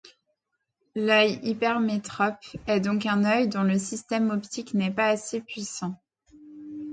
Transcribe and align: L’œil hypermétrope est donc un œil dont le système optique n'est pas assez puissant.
L’œil 0.95 1.39
hypermétrope 1.43 2.43
est 2.65 2.79
donc 2.79 3.05
un 3.05 3.23
œil 3.23 3.47
dont 3.47 3.61
le 3.61 3.77
système 3.77 4.31
optique 4.31 4.73
n'est 4.73 4.89
pas 4.89 5.09
assez 5.09 5.41
puissant. 5.41 5.93